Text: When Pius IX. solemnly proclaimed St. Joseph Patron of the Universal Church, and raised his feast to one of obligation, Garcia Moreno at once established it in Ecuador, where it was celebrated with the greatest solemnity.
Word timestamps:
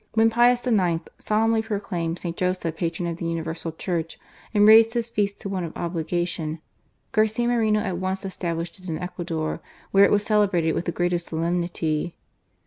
When 0.15 0.31
Pius 0.31 0.65
IX. 0.65 1.01
solemnly 1.19 1.61
proclaimed 1.61 2.17
St. 2.17 2.35
Joseph 2.35 2.75
Patron 2.75 3.07
of 3.07 3.17
the 3.17 3.27
Universal 3.27 3.73
Church, 3.73 4.17
and 4.51 4.67
raised 4.67 4.95
his 4.95 5.11
feast 5.11 5.39
to 5.41 5.47
one 5.49 5.63
of 5.63 5.77
obligation, 5.77 6.59
Garcia 7.11 7.47
Moreno 7.47 7.81
at 7.81 7.99
once 7.99 8.25
established 8.25 8.79
it 8.79 8.89
in 8.89 8.97
Ecuador, 8.97 9.61
where 9.91 10.03
it 10.03 10.09
was 10.11 10.25
celebrated 10.25 10.71
with 10.73 10.85
the 10.85 10.91
greatest 10.91 11.27
solemnity. 11.27 12.15